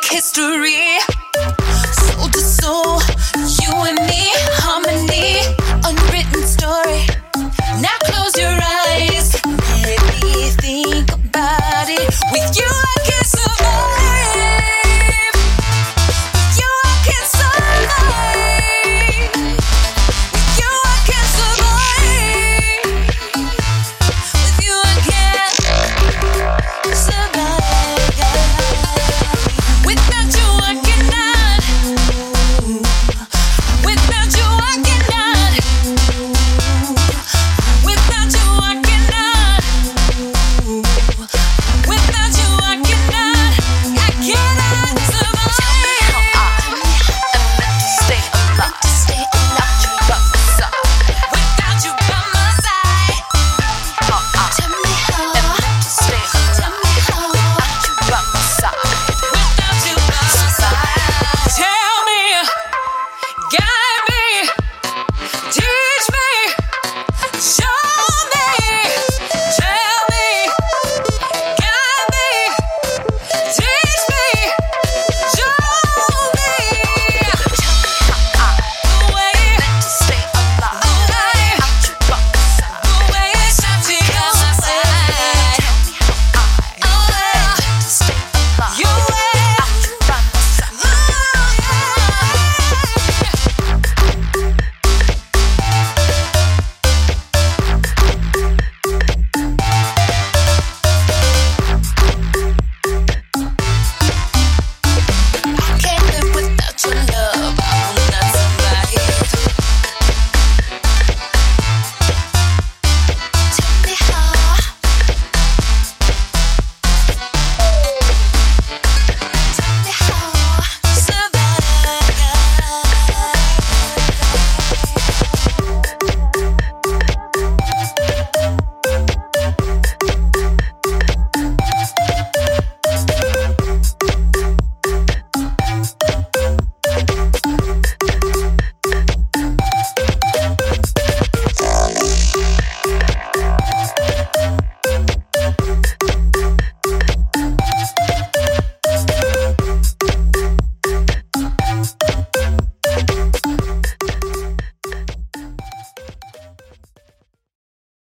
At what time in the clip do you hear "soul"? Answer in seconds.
1.92-2.28, 2.40-2.99